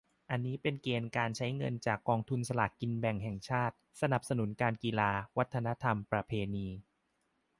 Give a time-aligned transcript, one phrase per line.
[0.31, 6.67] อันนี้เป็นเกณฑ์การใช้เงินจากกองทุนสลากกินแบ่งแห่งชาติ: สนับสนุนการกีฬา วัฒนธรรมประเพณี